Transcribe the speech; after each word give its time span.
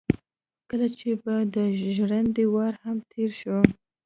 کله 0.69 0.87
چې 0.97 1.09
به 1.21 1.33
د 1.55 1.57
ژرندې 1.95 2.43
وار 2.53 2.73
هم 2.83 2.97
تېر 3.11 3.29
شو. 3.39 3.57